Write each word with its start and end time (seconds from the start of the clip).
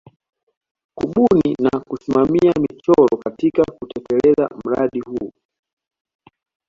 Kubuni 0.95 1.53
na 1.63 1.79
kusimamia 1.79 2.53
michoro 2.59 3.17
katika 3.17 3.63
kutelekeza 3.65 4.49
mradio 4.65 5.03
huu 5.03 5.31